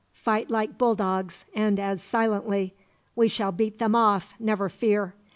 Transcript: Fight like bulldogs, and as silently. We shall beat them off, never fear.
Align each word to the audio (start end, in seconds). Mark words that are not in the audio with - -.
Fight 0.15 0.49
like 0.49 0.79
bulldogs, 0.79 1.45
and 1.53 1.79
as 1.79 2.01
silently. 2.01 2.73
We 3.15 3.27
shall 3.27 3.51
beat 3.51 3.77
them 3.77 3.93
off, 3.93 4.33
never 4.39 4.67
fear. 4.67 5.13